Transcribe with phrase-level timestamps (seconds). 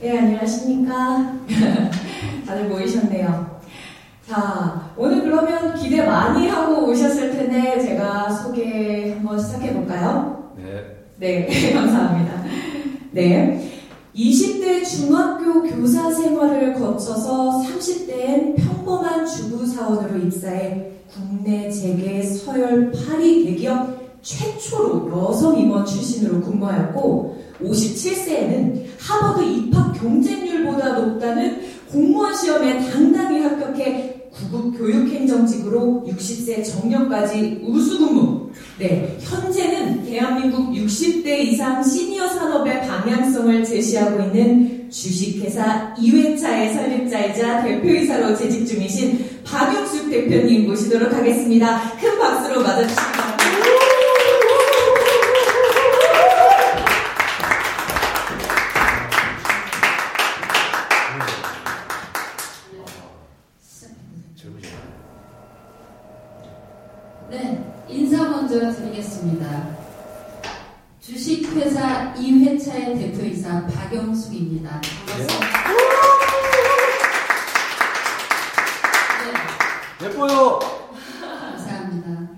[0.00, 1.36] 네, 안녕하십니까.
[2.46, 3.60] 다들 모이셨네요.
[4.26, 10.54] 자, 오늘 그러면 기대 많이 하고 오셨을 텐데 제가 소개 한번 시작해 볼까요?
[10.56, 11.04] 네.
[11.18, 12.42] 네, 감사합니다.
[13.10, 13.70] 네.
[14.16, 25.10] 20대 중학교 교사 생활을 거쳐서 30대엔 평범한 주부사원으로 입사해 국내 재계 서열 8위 대기업 최초로
[25.10, 31.60] 여성 임원 출신으로 근무하였고 57세에는 하버드 입학 경쟁률보다 높다는
[31.90, 38.50] 공무원 시험에 당당히 합격해 구급 교육행정직으로 60세 정년까지 우수근무.
[38.78, 48.66] 네, 현재는 대한민국 60대 이상 시니어 산업의 방향성을 제시하고 있는 주식회사 2회차의 설립자이자 대표이사로 재직
[48.66, 51.96] 중이신 박용숙 대표님 모시도록 하겠습니다.
[52.00, 53.29] 큰 박수로 맞아주시기 바랍니다.
[67.30, 69.68] 네, 인사 먼저 드리겠습니다.
[71.00, 74.80] 주식회사 2회차의 대표이사 박영숙입니다.
[80.00, 80.58] 네, 예뻐요.
[81.20, 82.30] 감사합니다.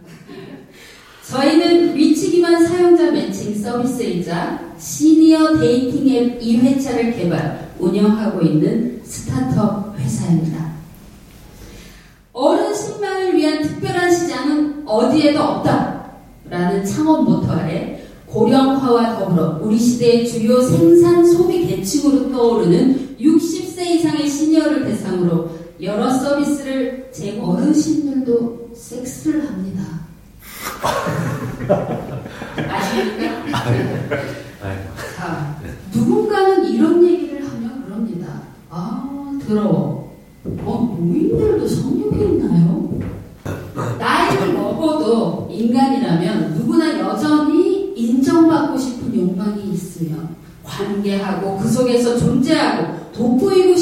[1.27, 10.73] 저희는 위치기반 사용자 매칭 서비스이자 시니어 dating 앱 2회차를 개발, 운영하고 있는 스타트업 회사입니다.
[12.35, 14.11] 어른 신망을 위한 특별한
[15.33, 16.03] 어디에도 없다.
[16.49, 24.29] 라는 창업 모토 아래 고령화와 더불어 우리 시대의 주요 생산 소비 계층으로 떠오르는 60세 이상의
[24.29, 25.51] 시니어를 대상으로
[25.83, 29.83] 여러 서비스를 제공 어르신들도 섹스를 합니다.
[32.57, 33.71] 아십니까?
[33.71, 34.89] 네.
[35.17, 35.59] 자,
[35.93, 38.43] 누군가는 이런 얘기를 하면 그럽니다.
[38.71, 40.13] 아, 더러워.
[40.45, 42.83] 어, 노인들도 성욕이 있나요?
[43.99, 50.37] 나이를 먹어도 인간이라면 누구나 여전히 인정받고 싶은 욕망이 있으면
[51.43, 53.77] 관계하고 그 속에서 존재하고 돋보이고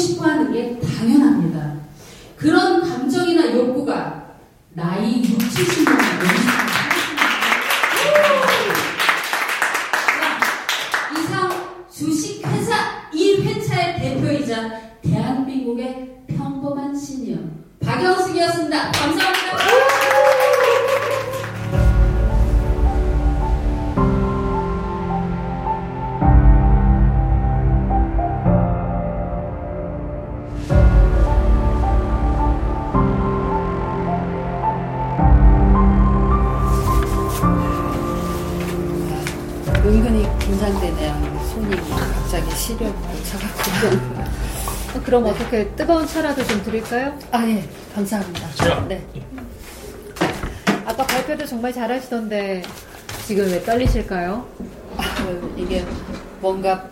[40.51, 41.49] 긴장되네요.
[41.53, 44.97] 손이 갑자기 시려고 차갑고.
[44.97, 47.17] 어, 그럼 어떻게 뜨거운 차라도 좀 드릴까요?
[47.31, 47.63] 아, 예.
[47.95, 48.87] 감사합니다.
[48.89, 49.01] 네.
[50.85, 52.63] 아까 발표도 정말 잘하시던데
[53.25, 54.45] 지금 왜 떨리실까요?
[54.97, 55.85] 그 이게
[56.41, 56.85] 뭔가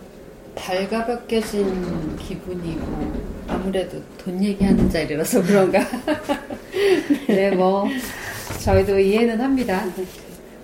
[0.56, 3.14] 발가벗겨진 기분이고
[3.50, 5.86] 아무래도 돈 얘기하는 자리라서 그런가.
[7.28, 7.90] 네, 뭐
[8.64, 9.84] 저희도 이해는 합니다.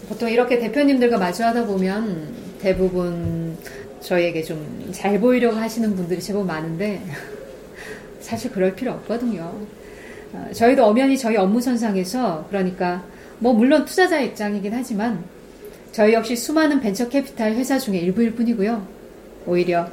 [0.07, 3.55] 보통 이렇게 대표님들과 마주하다 보면 대부분
[4.01, 6.99] 저희에게 좀 잘 보이려고 하시는 분들이 제법 많은데
[8.19, 9.53] 사실 그럴 필요 없거든요.
[10.33, 13.03] 어, 저희도 엄연히 저희 업무 선상에서 그러니까
[13.37, 15.23] 뭐 물론 투자자 입장이긴 하지만
[15.91, 18.87] 저희 역시 수많은 벤처 캐피탈 회사 중에 일부일 뿐이고요.
[19.45, 19.87] 오히려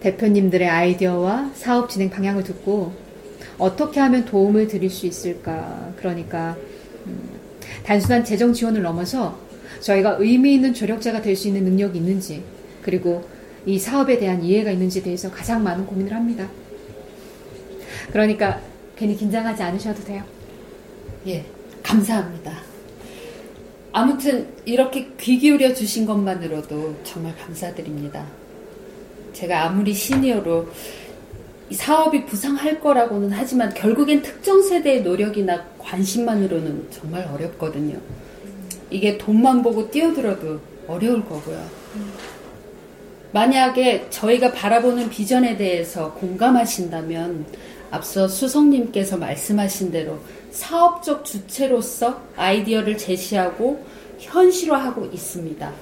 [0.00, 2.92] 대표님들의 아이디어와 사업 진행 방향을 듣고
[3.56, 5.92] 어떻게 하면 도움을 드릴 수 있을까.
[5.96, 6.56] 그러니까
[7.06, 7.30] 음,
[7.84, 9.47] 단순한 재정 지원을 넘어서
[9.80, 12.42] 저희가 의미 있는 조력자가 될 수 있는 능력이 있는지
[12.82, 13.28] 그리고
[13.66, 16.48] 이 사업에 대한 이해가 있는지에 대해서 가장 많은 고민을 합니다.
[18.12, 18.60] 그러니까
[18.96, 20.22] 괜히 긴장하지 않으셔도 돼요.
[21.26, 21.44] 예.
[21.82, 22.52] 감사합니다.
[23.92, 28.26] 아무튼 이렇게 귀 기울여 주신 것만으로도 정말 감사드립니다.
[29.32, 30.68] 제가 아무리 시니어로
[31.70, 37.98] 이 사업이 부상할 거라고는 하지만 결국엔 특정 세대의 노력이나 관심만으로는 정말 어렵거든요.
[38.90, 41.62] 이게 돈만 보고 뛰어들어도 어려울 거고요.
[43.32, 47.44] 만약에 저희가 바라보는 비전에 대해서 공감하신다면
[47.90, 50.18] 앞서 수석님께서 말씀하신 대로
[50.50, 53.84] 사업적 주체로서 아이디어를 제시하고
[54.18, 55.72] 현실화하고 있습니다.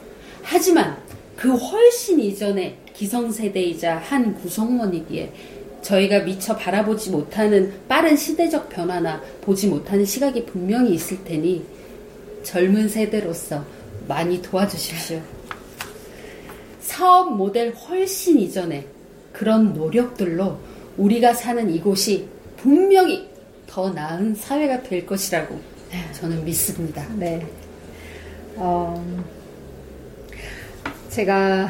[0.42, 0.96] 하지만
[1.36, 5.32] 그 훨씬 이전에 기성세대이자 한 구성원이기에
[5.82, 11.64] 저희가 미처 바라보지 못하는 빠른 시대적 변화나 보지 못하는 시각이 분명히 있을 테니
[12.46, 13.64] 젊은 세대로서
[14.06, 15.20] 많이 도와주십시오.
[16.80, 18.86] 사업 모델 훨씬 이전에
[19.32, 20.56] 그런 노력들로
[20.96, 23.28] 우리가 사는 이곳이 분명히
[23.66, 25.60] 더 나은 사회가 될 것이라고
[26.12, 27.04] 저는 믿습니다.
[27.16, 27.44] 네.
[28.54, 29.04] 어,
[31.10, 31.68] 제가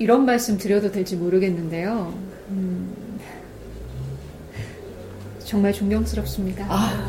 [0.00, 2.12] 이런 말씀 드려도 될지 모르겠는데요.
[2.48, 2.92] 음,
[5.44, 6.66] 정말 존경스럽습니다.
[6.68, 7.08] 아,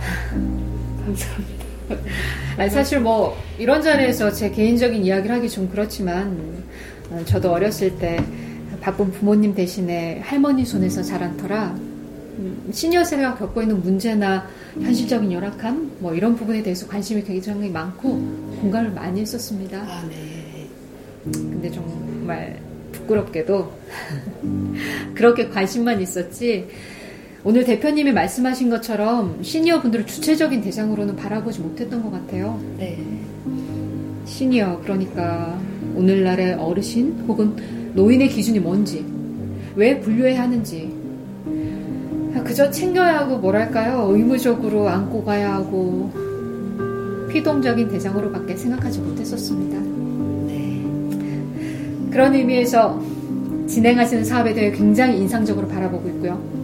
[1.04, 1.65] 감사합니다.
[2.58, 6.64] 아니, 사실 뭐 이런 자리에서 제 개인적인 이야기를 하기 좀 그렇지만
[7.10, 8.24] 어, 저도 어렸을 때
[8.82, 11.76] 바쁜 부모님 대신에 할머니 손에서 자란 터라
[12.38, 18.10] 음, 시니어 세대가 겪고 있는 문제나 현실적인 열악함 뭐 이런 부분에 대해서 관심이 굉장히 많고
[18.62, 19.78] 공감을 많이 했었습니다.
[19.78, 20.68] 아, 네.
[21.32, 22.60] 근데 정말
[22.92, 23.72] 부끄럽게도
[25.16, 26.68] 그렇게 관심만 있었지
[27.48, 32.60] 오늘 대표님이 말씀하신 것처럼 시니어 분들을 주체적인 대상으로는 바라보지 못했던 것 같아요.
[32.76, 32.98] 네.
[34.26, 35.56] 시니어 그러니까
[35.96, 37.56] 오늘날의 어르신 혹은
[37.94, 39.06] 노인의 기준이 뭔지
[39.76, 40.92] 왜 분류해야 하는지
[42.44, 46.12] 그저 챙겨야 하고 뭐랄까요 의무적으로 안고 가야 하고
[47.30, 49.80] 피동적인 대상으로밖에 생각하지 못했었습니다.
[50.48, 52.10] 네.
[52.10, 53.00] 그런 의미에서
[53.68, 56.55] 진행하시는 사업에 대해 굉장히 인상적으로 바라보고 있고요.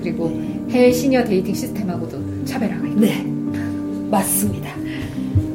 [0.00, 0.32] 그리고
[0.70, 3.24] 해외 시니어 dating 시스템하고도 차별화가 있고 네.
[4.10, 4.70] 맞습니다.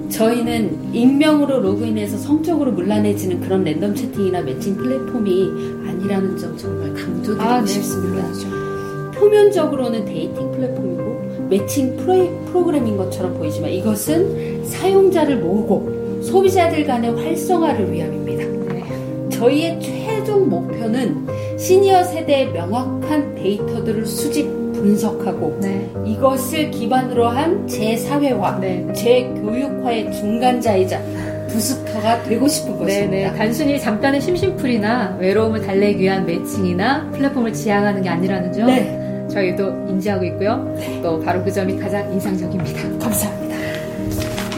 [0.10, 5.50] 저희는 익명으로 로그인해서 성적으로 문란해지는 그런 랜덤 채팅이나 매칭 플랫폼이
[5.90, 8.22] 아니라는 점 정말 강조드리고 아, 네, 싶습니다.
[8.24, 9.12] 물론이죠.
[9.20, 18.74] 표면적으로는 dating 플랫폼이고 매칭 프로, 프로그램인 것처럼 보이지만 이것은 사용자를 모으고 소비자들 간의 활성화를 위함입니다.
[18.74, 19.30] 네.
[19.30, 21.26] 저희의 최종 목표는
[21.58, 25.90] 시니어 세대의 명확한 데이터들을 수집 분석하고 네.
[26.06, 28.86] 이것을 기반으로 한 재사회화, 네.
[28.94, 31.02] 재교육화의 중간자이자
[31.50, 33.10] 부스터가 되고 싶은 것입니다.
[33.10, 33.38] 네네.
[33.38, 39.28] 단순히 잠깐의 심심풀이나 외로움을 달래기 위한 매칭이나 플랫폼을 지향하는 게 아니라는 점 네.
[39.32, 40.76] 저희도 인지하고 있고요.
[41.02, 43.00] 또 바로 그 점이 가장 인상적입니다.
[43.00, 43.56] 감사합니다.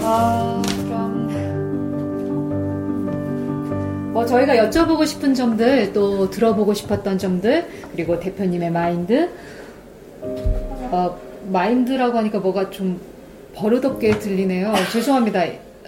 [0.02, 0.62] 아,
[4.28, 9.30] 저희가 여쭤보고 싶은 점들 또 들어보고 싶었던 점들 그리고 대표님의 마인드
[10.22, 11.18] 어,
[11.50, 13.00] 마인드라고 하니까 뭐가 좀
[13.56, 14.74] 버릇없게 들리네요.
[14.92, 15.46] 죄송합니다.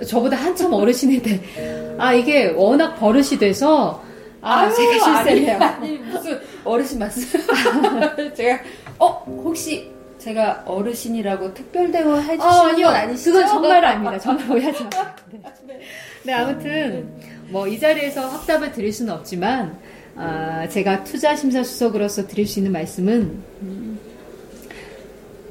[0.08, 4.02] 저보다 한참 어르신인데 아 이게 워낙 버릇이 돼서
[4.42, 4.94] 아 아유, 제가
[5.24, 5.58] 실수했네요.
[5.58, 7.40] 아니, 아니, 무슨 어르신 말씀.
[8.34, 8.60] 제가
[8.98, 9.08] 어
[9.44, 12.88] 혹시 제가 어르신이라고 특별 대우 해 주시는 어, 아니요.
[12.88, 13.32] 건 아니시죠?
[13.32, 14.20] 그건 정말 아닙니다.
[14.20, 15.06] 정말 오해하지 마세요.
[15.68, 15.80] 네.
[16.24, 17.10] 네, 아무튼
[17.50, 19.78] 뭐 이 자리에서 확답을 드릴 수는 없지만
[20.16, 24.00] 아, 제가 투자 심사 수석으로서 드릴 수 있는 말씀은 음,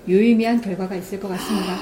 [0.06, 1.74] 유의미한 결과가 있을 것 같습니다.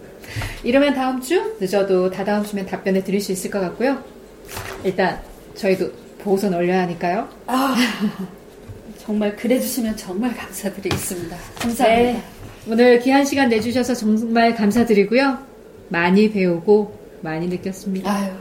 [0.64, 4.02] 이러면 다음 주 늦어도 다다음 주면 답변을 드릴 수 있을 것 같고요.
[4.84, 5.20] 일단
[5.54, 5.90] 저희도
[6.20, 7.28] 보고서 올려야 하니까요.
[7.46, 7.76] 아,
[9.06, 11.36] 정말 그래주시면 정말 감사드리겠습니다.
[11.60, 12.12] 감사합니다.
[12.12, 12.22] 네,
[12.68, 15.38] 오늘 귀한 시간 내주셔서 정말 감사드리고요.
[15.90, 18.10] 많이 배우고 많이 느꼈습니다.
[18.10, 18.32] 아유,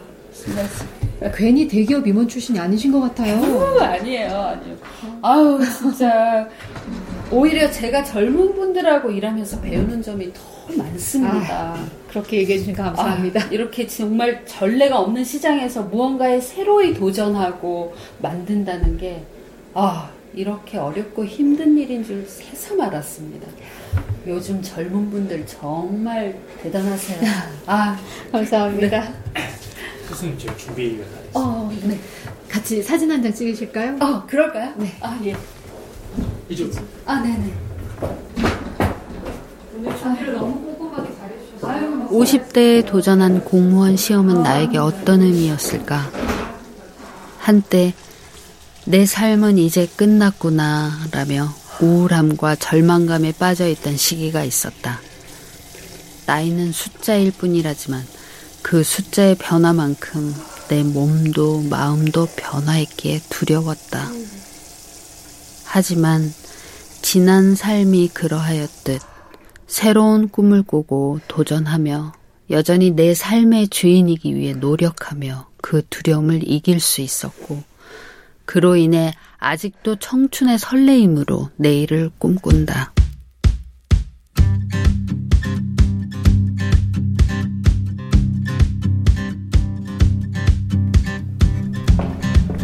[0.56, 0.88] 말씀.
[1.36, 3.36] 괜히 대기업 임원 출신이 아니신 것 같아요.
[3.36, 4.76] 아유, 아니에요, 아니요.
[5.22, 6.50] 아유, 진짜.
[7.30, 10.42] 오히려 제가 젊은 분들하고 일하면서 배우는 점이 더
[10.76, 11.78] 많습니다.
[12.10, 13.44] 그렇게 얘기해 주니까 감사합니다.
[13.44, 19.24] 아, 이렇게 정말 전례가 없는 시장에서 무언가에 새로이 도전하고 만든다는 게,
[19.76, 23.48] 아, 이렇게 어렵고 힘든 일인 줄 새삼 알았습니다.
[24.28, 27.20] 요즘 젊은 분들 정말 대단하세요.
[27.68, 27.98] 아,
[28.32, 29.14] 감사합니다.
[30.10, 31.44] 스승님 지금 준비가 다 됐어요.
[31.44, 32.00] 어, 네.
[32.50, 33.98] 같이 사진 한 장 찍으실까요?
[34.02, 34.74] 어, 그럴까요?
[34.78, 34.92] 네.
[35.02, 35.36] 아, 예.
[36.50, 36.72] 이쪽
[37.06, 37.54] 아, 네네.
[39.78, 41.10] 오늘 준비를 너무 꼼꼼하게
[41.60, 46.10] 잘해주셔서 50대에 도전한 공무원 시험은 나에게 어떤 의미였을까?
[47.40, 47.94] 한때
[48.88, 51.52] 내 삶은 이제 끝났구나 라며
[51.82, 55.02] 우울함과 절망감에 빠져 있던 시기가 있었다.
[56.28, 58.06] 나이는 숫자일 뿐이라지만
[58.62, 60.36] 그 숫자의 변화만큼
[60.70, 64.12] 내 몸도 마음도 변화했기에 두려웠다.
[65.64, 66.32] 하지만
[67.02, 69.02] 지난 삶이 그러하였듯
[69.66, 72.14] 새로운 꿈을 꾸고 도전하며
[72.52, 77.75] 여전히 내 삶의 주인이기 위해 노력하며 그 두려움을 이길 수 있었고
[78.46, 82.94] 그로 인해 아직도 청춘의 설레임으로 내일을 꿈꾼다.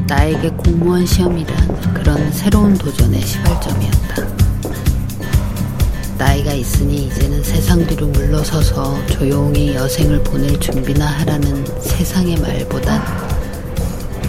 [0.07, 4.01] 나에게 공무원 시험이란 그런 새로운 도전의 시발점이었다.
[6.17, 13.30] 나이가 있으니 이제는 세상 뒤로 물러서서 조용히 여생을 보낼 준비나 하라는 세상의 말보단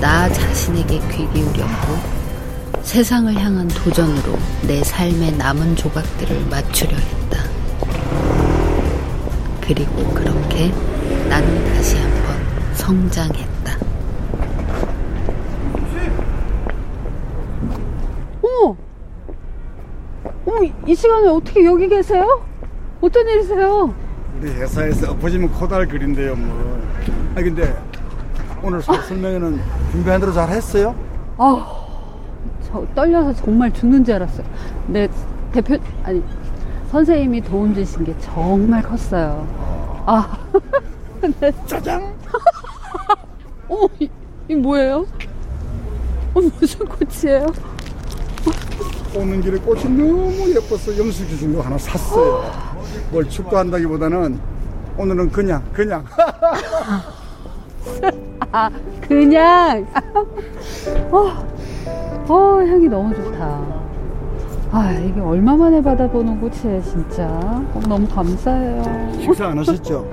[0.02, 1.97] 나 자신에게 귀 기울였고
[2.82, 7.38] 세상을 향한 도전으로 내 삶의 남은 조각들을 맞추려 했다.
[9.61, 10.73] 그리고 그렇게
[11.28, 13.78] 나는 다시 한번 성장했다.
[18.42, 18.76] 어머!
[20.44, 22.44] 어머, 이 시간에 어떻게 여기 계세요?
[23.00, 23.94] 어떤 일이세요?
[24.40, 26.82] 우리 회사에서 엎어지면 코달 그린데요, 뭐.
[27.37, 27.73] 아 근데
[28.62, 30.95] 오늘 설- 설명회는 준비한 대로 잘 했어요?
[31.38, 31.66] 아,
[32.66, 34.47] 저 떨려서 정말 죽는 줄 알았어요.
[34.87, 35.09] 네,
[35.52, 36.23] 대표, 아니,
[36.90, 39.47] 선생님이 도움 주신 게 정말 컸어요.
[40.07, 40.38] 아,
[41.40, 41.52] 네.
[41.66, 42.14] 짜장!
[43.69, 44.09] 어머, 이,
[44.49, 45.07] 이 뭐예요?
[46.35, 47.47] 어, 무슨 꽃이에요?
[49.14, 52.50] 오는 길에 꽃이 너무 예뻐서 영숙이 준 거 하나 샀어요.
[53.11, 54.40] 뭘 축구한다기보다는
[54.97, 56.04] 오늘은 그냥, 그냥.
[58.52, 59.87] 아, 그냥.
[61.11, 61.44] 어,
[62.28, 63.61] 어, 향이 너무 좋다.
[64.73, 67.25] 아, 이게 얼마만에 받아보는 꽃이에요, 진짜.
[67.75, 69.12] 어, 너무 감사해요.
[69.21, 70.06] 식사 안 하셨죠?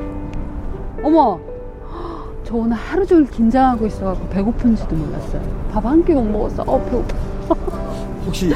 [1.03, 1.39] 어머,
[2.43, 5.41] 저 오늘 하루 종일 긴장하고 있어갖고 배고픈지도 몰랐어요.
[5.71, 6.63] 밥 한 끼 못 먹었어.
[6.63, 7.15] 어, 배고파.
[8.25, 8.53] 혹시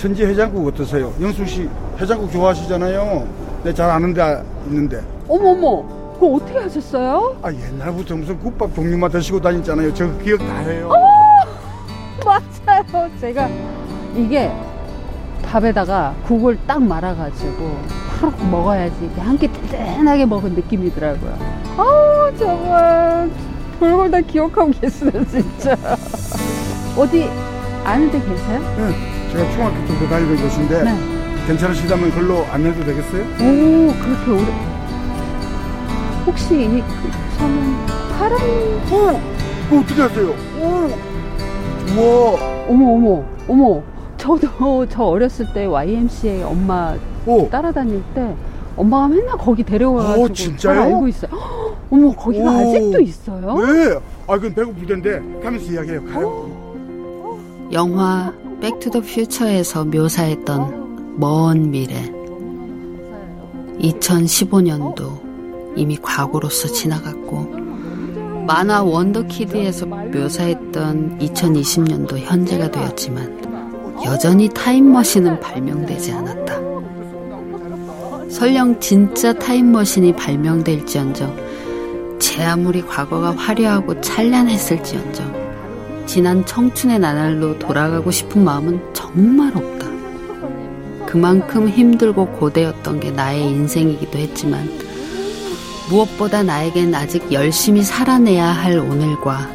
[0.00, 1.12] 선지 해장국 어떠세요?
[1.20, 1.68] 영숙 씨
[2.00, 3.26] 해장국 좋아하시잖아요.
[3.64, 5.02] 내잘 아는 데 있는데.
[5.28, 5.84] 어머, 어머,
[6.18, 7.36] 그거 어떻게 하셨어요?
[7.42, 9.92] 아 옛날부터 무슨 국밥 종류만 드시고 다녔잖아요.
[9.94, 10.90] 저 기억 다 해요.
[12.24, 13.10] 맞아요.
[13.20, 13.48] 제가
[14.16, 14.50] 이게
[15.44, 17.76] 밥에다가 국을 딱 말아가지고
[18.20, 21.36] 바로 먹어야지 이렇게 한 끼 든든하게 먹은 느낌이더라고요.
[21.76, 23.30] 아 정말
[23.78, 25.76] 별걸 다 기억하고 계세요 진짜.
[26.96, 27.28] 어디
[27.84, 28.60] 아는 데 계세요?
[28.78, 30.96] 네, 제가 중학교 때부터 다니던 곳인데 네.
[31.46, 33.22] 괜찮으시다면 글로 안내도 되겠어요?
[33.22, 34.75] 오 그렇게 오래.
[36.26, 37.86] 혹시 이 그, 성은
[38.18, 38.38] 파란?
[38.92, 39.20] 오!
[39.68, 40.30] 그거 어떻게 하세요?
[40.60, 40.90] 오!
[41.96, 42.66] 우와!
[42.68, 43.82] 어머 어머 어머.
[44.16, 47.48] 저도 저 어렸을 때 YMCA 엄마 오!
[47.48, 48.34] 따라다닐 때
[48.76, 50.74] 엄마가 맨날 거기 데려와가지고 오, 진짜요?
[50.74, 51.30] 잘 알고 있어요.
[51.32, 52.54] 헉, 어머 거기가 오.
[52.54, 53.54] 아직도 있어요?
[53.58, 53.94] 네!
[54.26, 56.04] 아, 그건 배고플 텐데 가면서 이야기해요.
[56.06, 56.66] 가요.
[57.72, 62.12] 영화 백투더 퓨처에서 묘사했던 먼 미래
[63.80, 65.25] 2015년도
[65.76, 67.66] 이미 과거로서 지나갔고
[68.46, 73.36] 만화 원더키드에서 묘사했던 2020년도 현재가 되었지만
[74.04, 76.56] 여전히 타임머신은 발명되지 않았다.
[78.30, 81.46] 설령 진짜 타임머신이 발명될지언정
[82.18, 85.46] 제 아무리 과거가 화려하고 찬란했을지언정
[86.06, 89.86] 지난 청춘의 나날로 돌아가고 싶은 마음은 정말 없다.
[91.06, 94.85] 그만큼 힘들고 고되었던 게 나의 인생이기도 했지만
[95.88, 99.48] 무엇보다 나에겐 아직 열심히 살아내야 할 오늘과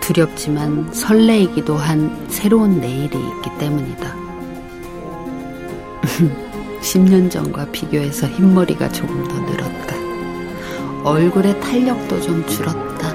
[0.00, 4.16] 두렵지만 설레이기도 한 새로운 내일이 있기 때문이다.
[6.80, 9.94] 10년 전과 비교해서 흰머리가 조금 더 늘었다.
[11.04, 13.14] 얼굴의 탄력도 좀 줄었다.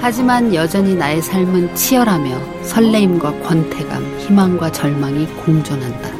[0.00, 6.10] 하지만 여전히 나의 삶은 치열하며 설레임과 권태감, 희망과 절망이 공존한다.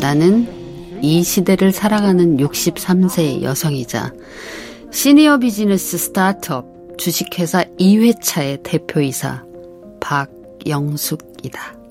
[0.00, 0.53] 나는
[1.02, 4.12] 이 시대를 살아가는 63세의 여성이자
[4.90, 9.44] 시니어 비즈니스 스타트업 주식회사 2회차의 대표이사
[10.00, 11.83] 박영숙이다.